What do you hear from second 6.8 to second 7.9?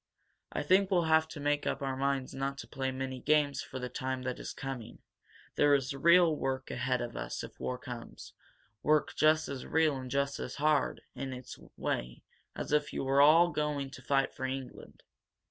of us if war